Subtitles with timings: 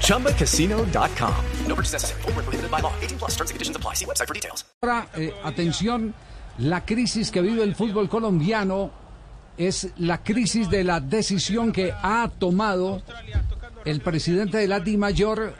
[0.00, 1.34] ChumbaCasino.com.
[1.66, 2.22] No purchase necessary.
[2.22, 2.92] Full prohibited by law.
[3.00, 3.94] 18 plus terms and conditions apply.
[3.94, 4.64] See website for details.
[4.82, 6.14] Ahora, eh, atención,
[6.58, 8.90] la crisis que vive el fútbol colombiano
[9.56, 13.02] es la crisis de la decisión que ha tomado
[13.84, 15.54] el presidente de la DIMAYOR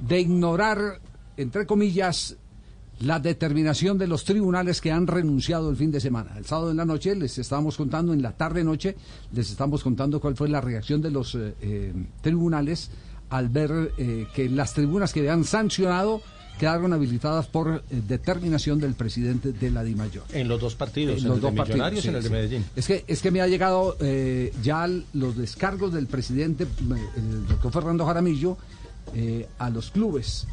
[0.00, 1.00] de ignorar,
[1.36, 2.36] entre comillas,
[3.00, 6.32] la determinación de los tribunales que han renunciado el fin de semana.
[6.36, 8.96] El sábado en la noche les estábamos contando, en la tarde-noche,
[9.32, 12.90] les estamos contando cuál fue la reacción de los eh, eh, tribunales
[13.30, 16.20] al ver eh, que las tribunas que habían sancionado
[16.58, 20.24] quedaron habilitadas por eh, determinación del presidente de la DIMAYOR.
[20.32, 22.32] En los dos partidos, En los el dos de Millonarios y en el de sí.
[22.34, 22.64] Medellín.
[22.76, 26.66] Es que, es que me ha llegado eh, ya los descargos del presidente,
[27.16, 28.58] el doctor Fernando Jaramillo,
[29.14, 30.46] eh, a los clubes.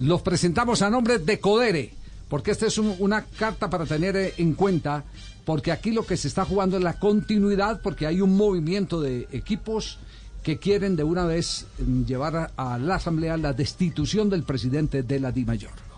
[0.00, 1.94] Los presentamos a nombre de Codere,
[2.28, 5.04] porque esta es un- una carta para tener en cuenta,
[5.46, 9.26] porque aquí lo que se está jugando es la continuidad, porque hay un movimiento de
[9.32, 9.98] equipos
[10.42, 15.20] que quieren de una vez mm, llevar a, la Asamblea la destitución del presidente de
[15.20, 15.88] la DIMAYOR.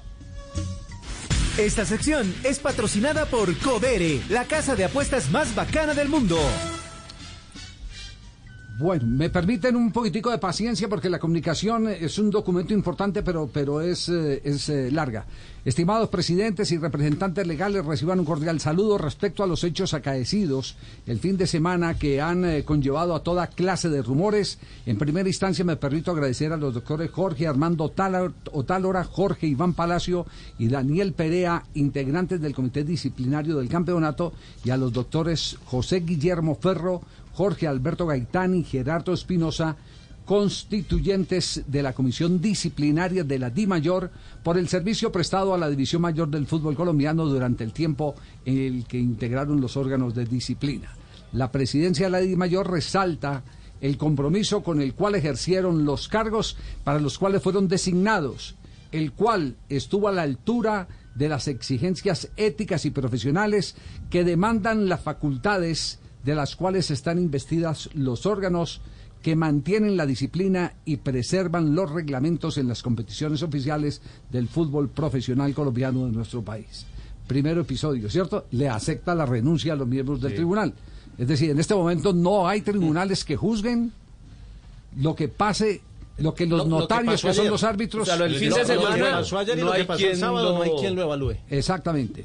[1.58, 6.38] Esta sección es patrocinada por Codere, la casa de apuestas más bacana del mundo.
[8.81, 13.47] Bueno, me permiten un poquitico de paciencia porque la comunicación es un documento importante, pero,
[13.53, 15.27] pero es, eh, es eh, larga.
[15.67, 21.19] Estimados presidentes y representantes legales, reciban un cordial saludo respecto a los hechos acaecidos el
[21.19, 24.58] fin de semana que han eh, conllevado a toda clase de rumores.
[24.86, 30.25] En primera instancia me permito agradecer a los doctores Jorge Armando Otálora, Jorge Iván Palacio
[30.58, 34.33] y Daniel Perea, integrantes del Comité Disciplinario del Campeonato,
[34.64, 37.03] y a los doctores José Guillermo Ferro,
[37.41, 39.74] Jorge Alberto Gaitán y Gerardo Espinosa,
[40.27, 44.11] constituyentes de la Comisión Disciplinaria de la DIMAYOR
[44.42, 48.14] por el servicio prestado a la División Mayor del Fútbol Colombiano durante el tiempo
[48.45, 50.90] en el que integraron los órganos de disciplina.
[51.33, 53.42] La presidencia de la DIMAYOR resalta
[53.80, 58.55] el compromiso con el cual ejercieron los cargos para los cuales fueron designados,
[58.92, 63.77] el cual estuvo a la altura de las exigencias éticas y profesionales
[64.11, 68.81] que demandan las facultades de las cuales están investidas los órganos
[69.23, 74.01] que mantienen la disciplina y preservan los reglamentos en las competiciones oficiales
[74.31, 76.86] del fútbol profesional colombiano de nuestro país.
[77.27, 78.47] Primero episodio, ¿cierto?
[78.53, 80.73] Le acepta la renuncia a los miembros del tribunal.
[81.19, 83.92] Es decir, en este momento no hay tribunales que juzguen
[84.97, 85.83] lo que pase,
[86.19, 87.52] lo que los Lo- lo que notarios, que, son ayer.
[87.52, 88.08] los árbitros...
[88.08, 88.97] O sea, fin de semana
[89.57, 89.73] no
[90.63, 91.35] hay quien lo- evalúe.
[91.51, 92.25] Exactamente.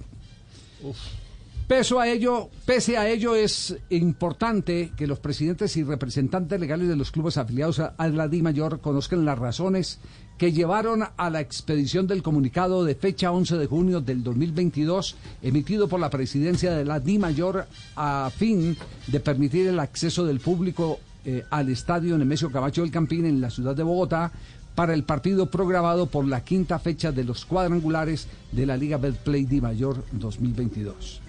[1.68, 6.96] Peso a ello, pese a ello, es importante que los presidentes y representantes legales de
[6.96, 9.98] los clubes afiliados a, la DIMAYOR conozcan las razones
[10.38, 15.88] que llevaron a la expedición del comunicado de fecha 11 de junio del 2022 emitido
[15.88, 17.66] por la presidencia de la DIMAYOR
[17.96, 18.78] a fin
[19.08, 23.50] de permitir el acceso del público eh, al estadio Nemesio Camacho del Campín en la
[23.50, 24.32] ciudad de Bogotá
[24.76, 29.46] para el partido programado por la quinta fecha de los cuadrangulares de la Liga Betplay
[29.46, 31.22] Di Mayor 2022.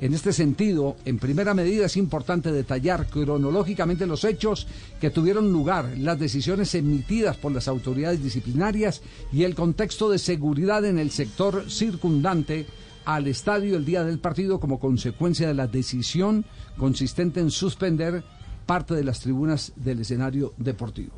[0.00, 4.66] En este sentido, en primera medida es importante detallar cronológicamente los hechos
[5.00, 9.02] que tuvieron lugar, las decisiones emitidas por las autoridades disciplinarias
[9.32, 12.66] y el contexto de seguridad en el sector circundante
[13.04, 16.44] al estadio el día del partido como consecuencia de la decisión
[16.76, 18.24] consistente en suspender
[18.66, 21.12] parte de las tribunas del escenario deportivo.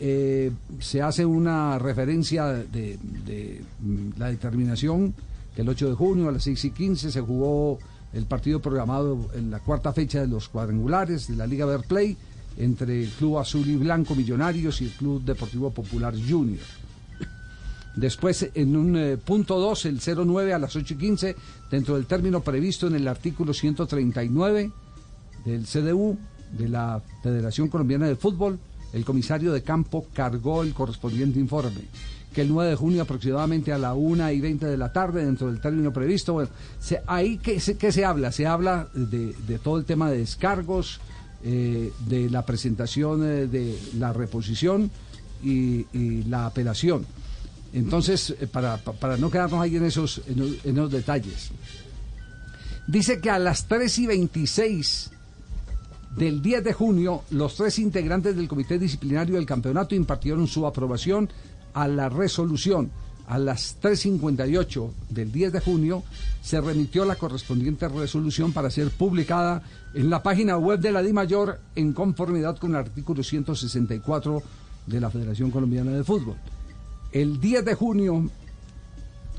[0.00, 5.14] Eh, se hace una referencia de, de, mm, la determinación
[5.54, 7.78] que el 8 de junio a las 6 y 15 se jugó
[8.12, 12.16] el partido programado en la cuarta fecha de los cuadrangulares de la Liga Verplay
[12.58, 16.60] entre el Club Azul y Blanco Millonarios y el Club Deportivo Popular Junior.
[17.94, 21.36] Después, en un eh, punto 2, el 09 a las 8 y 15,
[21.70, 24.70] dentro del término previsto en el artículo 139
[25.44, 26.18] del CDU,
[26.52, 28.58] de la Federación Colombiana de Fútbol,
[28.92, 31.80] el comisario de campo cargó el correspondiente informe.
[32.34, 35.48] Que el 9 de junio aproximadamente a la 1 y 20 de la tarde, dentro
[35.48, 36.48] del término previsto, bueno,
[37.06, 38.32] ahí que se, ¿qué se habla?
[38.32, 41.00] Se habla de, de todo el tema de descargos,
[41.44, 44.90] eh, de la presentación eh, de la reposición
[45.42, 45.84] y,
[46.28, 47.04] la apelación.
[47.74, 51.50] Entonces, eh, para, pa- para no quedarnos ahí en esos, en, en los detalles.
[52.86, 55.10] Dice que a las 3 y 26
[56.16, 61.28] del 10 de junio, los tres integrantes del Comité Disciplinario del Campeonato impartieron su aprobación
[61.74, 62.90] a la resolución.
[63.26, 66.02] a las 3.58 del 10 de junio
[66.42, 69.62] se remitió la correspondiente resolución para ser publicada
[69.94, 74.42] en la página web de la DIMAYOR en conformidad con el artículo 164
[74.86, 76.36] de la Federación Colombiana de Fútbol.
[77.12, 78.28] El 10 de junio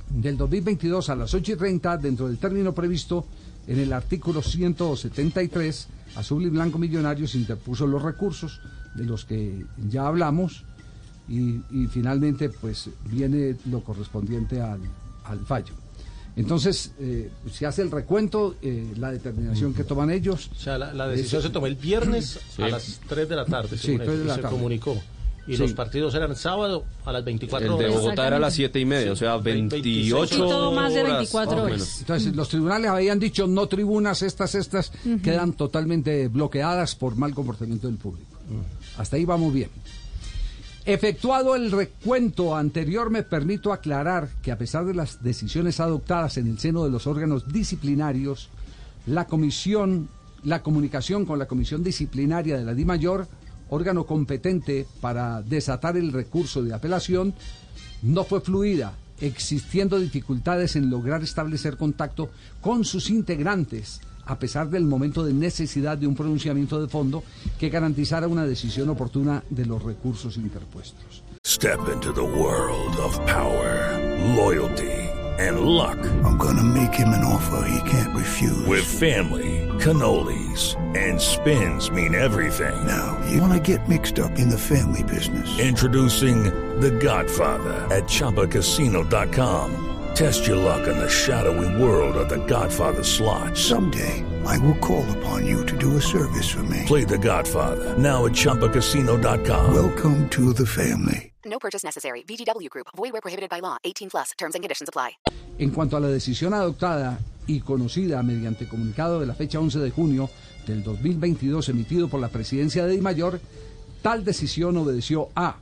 [0.09, 3.25] del 2022 a las 8 y 30, dentro del término previsto
[3.67, 8.61] en el artículo 173, Azul y Blanco Millonarios interpuso los recursos
[8.95, 10.65] de los que ya hablamos
[11.27, 14.79] y, finalmente pues viene lo correspondiente al,
[15.45, 15.73] fallo.
[16.35, 20.49] Entonces, eh, se hace el recuento, eh, la determinación que toman ellos.
[20.51, 23.97] O sea, la, decisión se tomó el viernes a las 3 de la tarde, sí,
[23.97, 24.99] se comunicó.
[25.45, 27.87] Y los partidos eran sábado a las 24 horas.
[27.87, 31.03] El de Bogotá era a las 7 y media, o sea, 28 todo más de
[31.03, 31.99] 24 horas.
[31.99, 34.91] Entonces, los tribunales habían dicho no tribunas, estas, estas,
[35.21, 38.31] quedan totalmente bloqueadas por mal comportamiento del público.
[38.97, 39.69] Hasta ahí vamos bien.
[40.85, 46.47] Efectuado el recuento anterior, me permito aclarar que a pesar de las decisiones adoptadas en
[46.47, 48.49] el seno de los órganos disciplinarios,
[49.05, 50.09] la comisión,
[50.43, 53.27] la comunicación con la comisión disciplinaria de la Di Mayor
[53.69, 57.33] órgano competente para desatar el recurso de apelación,
[58.01, 62.29] no fue fluida, existiendo dificultades en lograr establecer contacto
[62.61, 67.23] con sus integrantes, a pesar del momento de necesidad de un pronunciamiento de fondo
[67.59, 71.23] que garantizara una decisión oportuna de los recursos interpuestos.
[71.45, 73.99] Step into the world of power,
[74.35, 75.03] loyalty
[75.39, 75.97] and luck.
[76.23, 78.65] I'm gonna make him an offer he can't refuse.
[78.67, 82.85] With family cannolis, and spins mean everything.
[82.85, 85.59] Now, you want to get mixed up in the family business.
[85.59, 86.43] Introducing
[86.79, 89.92] The Godfather at Choppacasino.com.
[90.13, 93.57] Test your luck in the shadowy world of The Godfather slot.
[93.57, 96.83] Someday, I will call upon you to do a service for me.
[96.85, 99.73] Play The Godfather now at Choppacasino.com.
[99.73, 101.33] Welcome to the family.
[101.43, 102.21] No purchase necessary.
[102.27, 102.87] VGW Group.
[102.95, 103.77] Void where prohibited by law.
[103.83, 104.33] 18 plus.
[104.37, 105.17] Terms and conditions apply.
[105.57, 107.17] En cuanto a la decisión adoptada
[107.47, 110.29] y conocida mediante comunicado de la fecha 11 de junio
[110.67, 113.41] del 2022 emitido por la presidencia de Di Mayor,
[114.03, 115.57] tal decisión obedeció a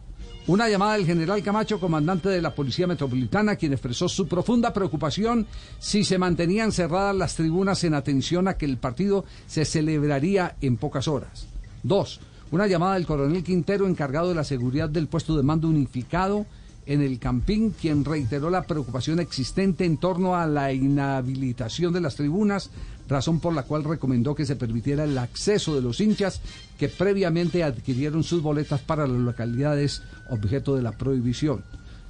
[0.48, 5.46] una llamada del general Camacho, comandante de la Policía Metropolitana, quien expresó su profunda preocupación
[5.80, 10.78] si se mantenían cerradas las tribunas en atención a que el partido se celebraría en
[10.78, 11.48] pocas horas.
[11.84, 16.46] Dos, una llamada del coronel Quintero, encargado de la seguridad del puesto de mando unificado
[16.88, 22.16] en el Campín, quien reiteró la preocupación existente en torno a la inhabilitación de las
[22.16, 22.72] tribunas,
[23.12, 26.42] razón por la cual recomendó que se permitiera el acceso de los hinchas
[26.80, 31.64] que previamente adquirieron sus boletas para las localidades objeto de la prohibición.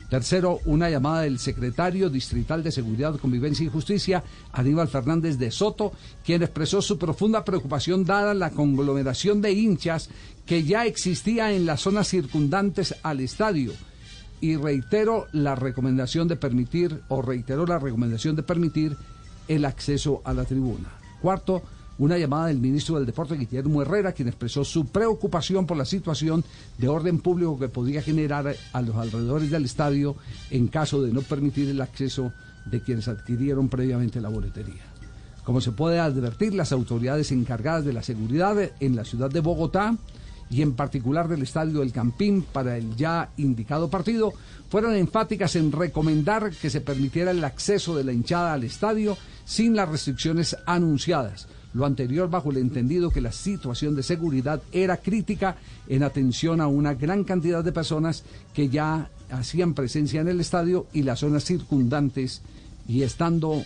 [0.09, 5.93] Tercero, una llamada del secretario distrital de Seguridad, Convivencia y Justicia, Aníbal Fernández de Soto,
[6.25, 10.09] quien expresó su profunda preocupación dada la conglomeración de hinchas
[10.45, 13.71] que ya existía en las zonas circundantes al estadio
[14.41, 18.97] y reitero la recomendación de permitir, o reiteró la recomendación de permitir
[19.55, 20.89] el acceso a la tribuna.
[21.21, 21.61] Cuarto,
[21.97, 26.43] una llamada del ministro del Deporte, Guillermo Herrera, quien expresó su preocupación por la situación
[26.77, 30.15] de orden público que podría generar a los alrededores del estadio
[30.49, 32.31] en caso de no permitir el acceso
[32.65, 34.83] de quienes adquirieron previamente la boletería.
[35.43, 39.97] Como se puede advertir, las autoridades encargadas de la seguridad en la ciudad de Bogotá
[40.51, 44.33] y en particular del Estadio del Campín para el ya indicado partido,
[44.69, 49.75] fueron enfáticas en recomendar que se permitiera el acceso de la hinchada al estadio sin
[49.75, 51.47] las restricciones anunciadas.
[51.73, 55.55] Lo anterior bajo el entendido que la situación de seguridad era crítica
[55.87, 60.87] en atención a una gran cantidad de personas que ya hacían presencia en el estadio
[60.91, 62.41] y las zonas circundantes
[62.89, 63.63] y estando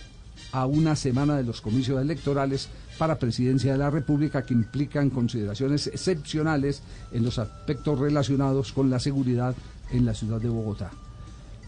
[0.52, 5.86] a una semana de los comicios electorales para presidencia de la República que implican consideraciones
[5.86, 9.54] excepcionales en los aspectos relacionados con la seguridad
[9.90, 10.90] en la ciudad de Bogotá.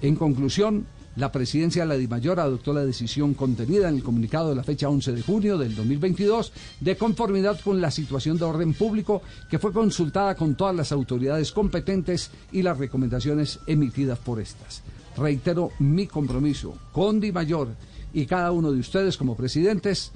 [0.00, 4.54] En conclusión, la presidencia de la DIMAYOR adoptó la decisión contenida en el comunicado de
[4.54, 9.22] la fecha 11 de junio del 2022 de conformidad con la situación de orden público
[9.50, 14.82] que fue consultada con todas las autoridades competentes y las recomendaciones emitidas por estas.
[15.16, 17.68] Reitero mi compromiso con DIMAYOR
[18.12, 20.12] y cada uno de ustedes como presidentes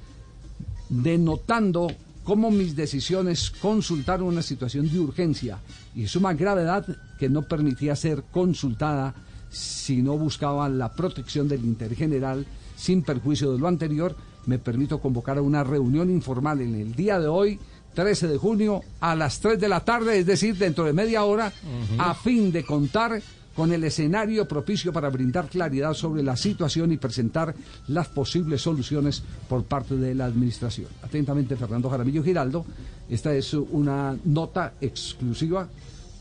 [0.93, 1.89] denotando
[2.23, 5.59] cómo mis decisiones consultaron una situación de urgencia
[5.95, 6.87] y suma gravedad
[7.19, 9.15] que no permitía ser consultada
[9.51, 12.47] si no buscaba la protección del interés general
[12.77, 17.19] sin perjuicio de lo anterior, me permito convocar a una reunión informal en el día
[17.21, 17.59] de hoy,
[17.95, 21.53] 13 de junio, a las 3 de la tarde, es decir, dentro de media hora,
[21.99, 23.23] a fin de contar
[23.55, 27.55] con el escenario propicio para brindar claridad sobre la situación y presentar
[27.89, 30.89] las posibles soluciones por parte de la Administración.
[31.03, 32.65] Atentamente, Fernando Jaramillo Giraldo.
[33.09, 35.69] Esta es una nota exclusiva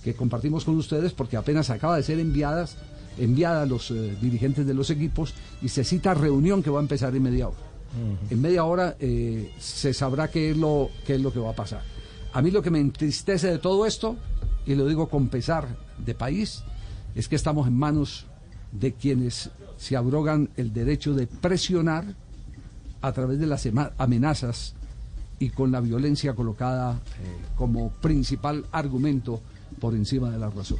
[0.04, 2.78] que compartimos con ustedes porque apenas acaba de ser enviadas
[3.18, 6.82] enviada a los eh, dirigentes de los equipos y se cita reunión que va a
[6.82, 7.58] empezar en media hora.
[8.30, 11.56] En media hora eh, se sabrá qué es, lo, qué es lo que va a
[11.56, 11.82] pasar.
[12.32, 14.16] A mí lo que me entristece de todo esto,
[14.66, 16.64] y lo digo con pesar de país,
[17.16, 18.26] es que estamos en manos
[18.72, 22.06] de quienes se abrogan el derecho de presionar
[23.02, 24.76] a través de las amenazas
[25.40, 29.42] y con la violencia colocada eh, como principal argumento
[29.80, 30.78] por encima de la razón.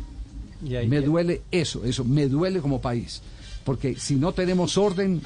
[0.62, 3.22] Me duele eso, eso, me duele como país,
[3.66, 5.22] porque si no tenemos orden,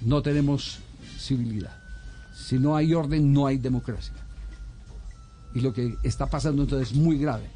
[0.00, 0.80] no tenemos
[1.16, 1.76] civilidad.
[2.34, 4.14] Si no hay orden, no hay democracia.
[5.54, 7.46] Y lo que está pasando entonces es muy grave.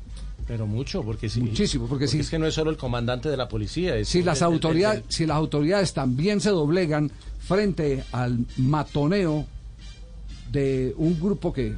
[0.47, 1.41] Pero mucho, porque sí.
[1.41, 3.97] Muchísimo, porque, si, es que no es solo el comandante de la policía.
[3.97, 9.47] Es si, las autoridades, si las autoridades también se doblegan frente al matoneo
[10.51, 11.75] de un grupo que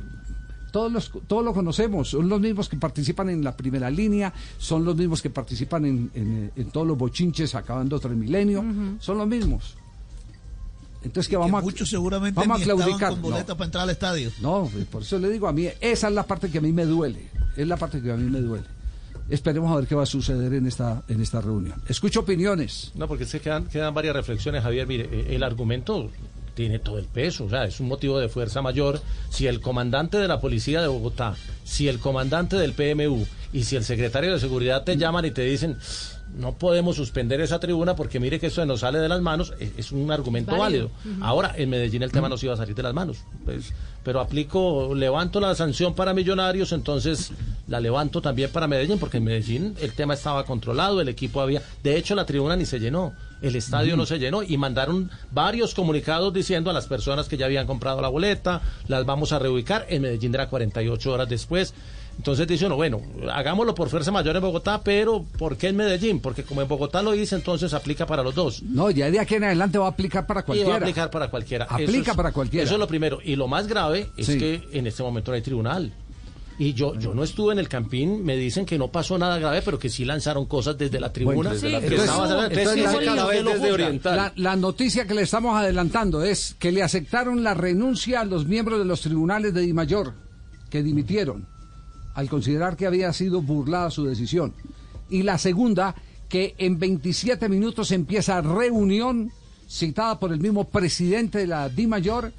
[0.73, 4.85] todos los, todos lo conocemos, son los mismos que participan en la primera línea, son
[4.85, 8.65] los mismos que participan en, en, todos los bochinches acabando otro milenio,
[8.99, 9.77] son los mismos.
[11.05, 13.11] Entonces que vamos muchos seguramente vamos a claudicar.
[13.11, 14.31] con boleta para entrar al estadio.
[14.41, 16.85] No, por eso le digo a mí, esa es la parte que a mí me
[16.85, 18.65] duele, es la parte que a mí me duele.
[19.29, 21.81] Esperemos a ver qué va a suceder en esta en esta reunión.
[21.89, 22.93] Escucho opiniones.
[22.95, 24.87] No, porque se quedan, quedan varias reflexiones, Javier.
[24.87, 26.11] Mire, eh, el argumento
[26.55, 29.01] tiene todo el peso, o sea, es un motivo de fuerza mayor.
[29.31, 33.77] Si el comandante de la policía de Bogotá, si el comandante del PMU y si
[33.77, 35.79] el secretario de seguridad te llaman y te dicen,
[36.37, 39.93] no podemos suspender esa tribuna porque mire que eso nos sale de las manos, es,
[39.93, 40.91] un argumento válido.
[41.21, 43.19] Ahora, en Medellín el tema no se iba a salir de las manos.
[43.45, 43.73] Pues,
[44.03, 47.33] pero aplico, levanto la sanción para millonarios, entonces
[47.69, 51.63] la levanto también para Medellín, porque en Medellín el tema estaba controlado, el equipo había,
[51.83, 53.13] de hecho la tribuna ni se llenó,
[53.43, 57.47] el estadio no se llenó y mandaron varios comunicados diciendo a las personas que ya
[57.47, 61.75] habían comprado la boleta, las vamos a reubicar, en Medellín era 48 horas después.
[62.17, 63.01] Entonces dice uno, bueno,
[63.33, 66.21] hagámoslo por fuerza mayor en Bogotá, pero ¿por qué en Medellín?
[66.21, 68.63] Porque como en Bogotá lo hice, entonces aplica para los dos.
[68.63, 70.69] No, ya de aquí en adelante va a aplicar para cualquiera.
[70.69, 71.67] Y va a aplicar para cualquiera.
[71.69, 72.65] Aplica para cualquiera.
[72.65, 73.19] Eso es lo primero.
[73.25, 75.93] Y lo más grave es que en este momento no hay tribunal.
[76.59, 79.63] Y yo, yo no estuve en el campín, me dicen que no pasó nada grave,
[79.63, 81.53] pero que sí lanzaron cosas desde la tribuna.
[84.37, 88.79] la, noticia que le estamos adelantando es que le aceptaron la renuncia a los miembros
[88.79, 90.13] de los tribunales de Di Mayor,
[90.71, 91.47] que dimitieron
[92.15, 94.53] al considerar que había sido burlada su decisión.
[95.09, 95.95] Y la segunda,
[96.29, 99.31] que en 27 minutos empieza reunión
[99.69, 102.33] citada por el mismo presidente de la Di Mayor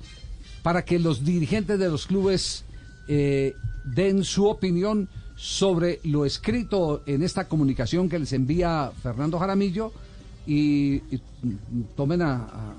[0.61, 2.63] para que los dirigentes de los clubes
[3.07, 3.53] eh,
[3.83, 9.91] den su opinión sobre lo escrito en esta comunicación que les envía Fernando Jaramillo
[10.45, 11.01] y,
[11.95, 12.73] tomen a,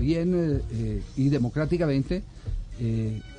[0.00, 2.22] bien eh, eh, y democráticamente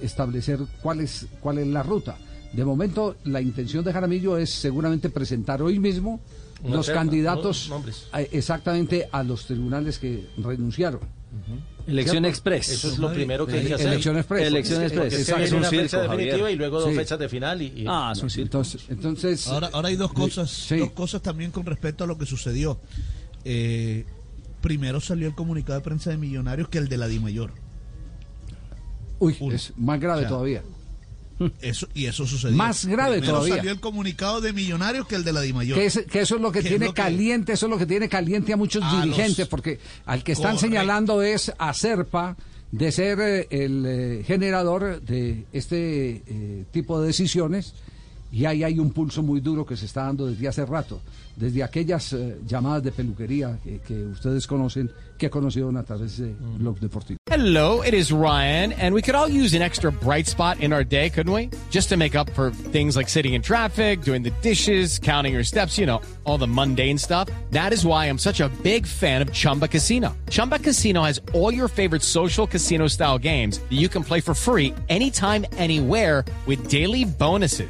[0.01, 2.17] establecer cuál es, cuál es la ruta.
[2.53, 6.19] De momento, la intención de Jaramillo es seguramente presentar hoy mismo
[6.67, 7.71] los candidatos
[8.31, 11.01] exactamente a los tribunales que renunciaron.
[11.87, 12.69] Elección Express.
[12.69, 13.87] Eso es lo primero que hay que hacer.
[13.87, 14.47] Elección Express.
[14.47, 15.13] Elección Express.
[15.13, 17.61] Es, una fecha definitiva y luego dos fechas de final.
[17.61, 22.03] Y, Ah, son entonces, entonces, ahora, ahora hay dos cosas, dos cosas también con respecto
[22.03, 22.79] a lo que sucedió.
[23.45, 24.05] Eh,
[24.61, 27.51] primero salió el comunicado de prensa de Millonarios que el de la DIMAYOR.
[29.19, 30.63] Uy, es más grave todavía.
[31.61, 32.55] Eso, y eso sucedió.
[32.55, 33.55] Más grave todavía.
[33.55, 35.77] salió el comunicado de Millonarios que el de la Dimayor.
[35.77, 38.57] Que, que eso es lo que tiene caliente, eso es lo que tiene caliente a
[38.57, 42.35] muchos dirigentes, porque al que están señalando es a Serpa
[42.71, 47.73] de ser eh, el eh, generador de este eh, tipo de decisiones
[48.31, 51.01] y ahí hay un pulso muy duro que se está dando desde hace rato,
[51.35, 56.33] desde aquellas uh, llamadas de peluquería que, que, ustedes conocen, que conocieron a través de
[56.57, 57.17] Blog Deportivo.
[57.29, 60.83] Hello, it is Ryan, and we could all use an extra bright spot in our
[60.83, 61.49] day, couldn't we?
[61.69, 65.43] Just to make up for things like sitting in traffic, doing the dishes, counting your
[65.43, 67.29] steps, you know, all the mundane stuff.
[67.51, 70.15] That is why I'm such a big fan of Chumba Casino.
[70.29, 74.33] Chumba Casino has all your favorite social casino style games that you can play for
[74.33, 77.69] free anytime, anywhere with daily bonuses.